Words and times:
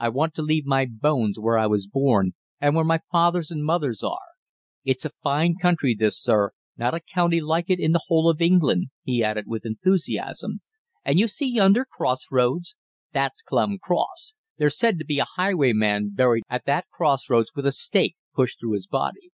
I 0.00 0.08
want 0.08 0.34
to 0.34 0.42
leave 0.42 0.66
my 0.66 0.84
bones 0.84 1.38
where 1.38 1.56
I 1.56 1.68
was 1.68 1.86
born, 1.86 2.32
and 2.60 2.74
where 2.74 2.84
my 2.84 2.98
father's 3.12 3.52
and 3.52 3.64
mother's 3.64 4.02
are. 4.02 4.18
It's 4.82 5.04
a 5.04 5.12
fine 5.22 5.54
country, 5.62 5.94
this 5.96 6.20
sir, 6.20 6.50
not 6.76 6.92
a 6.92 6.98
county 6.98 7.40
like 7.40 7.70
it 7.70 7.78
in 7.78 7.92
the 7.92 8.02
whole 8.08 8.28
of 8.28 8.40
England," 8.42 8.88
he 9.04 9.22
added 9.22 9.46
with 9.46 9.64
enthusiasm. 9.64 10.60
"And 11.04 11.20
you 11.20 11.28
see 11.28 11.46
yonder 11.46 11.84
cross 11.88 12.22
roads? 12.32 12.74
That's 13.12 13.42
Clun 13.44 13.78
Cross 13.80 14.34
there's 14.58 14.76
said 14.76 14.98
to 14.98 15.04
be 15.04 15.20
a 15.20 15.26
highwayman 15.36 16.14
buried 16.14 16.42
at 16.50 16.64
that 16.64 16.88
cross 16.90 17.30
roads 17.30 17.52
with 17.54 17.64
a 17.64 17.70
stake 17.70 18.16
pushed 18.34 18.58
through 18.58 18.72
his 18.72 18.88
body." 18.88 19.30